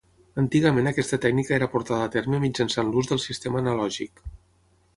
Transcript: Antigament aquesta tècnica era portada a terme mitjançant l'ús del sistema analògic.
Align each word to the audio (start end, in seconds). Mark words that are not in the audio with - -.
Antigament 0.43 0.91
aquesta 0.91 1.19
tècnica 1.25 1.53
era 1.57 1.67
portada 1.75 2.07
a 2.07 2.11
terme 2.15 2.39
mitjançant 2.45 2.89
l'ús 2.95 3.11
del 3.13 3.21
sistema 3.27 3.61
analògic. 3.65 4.25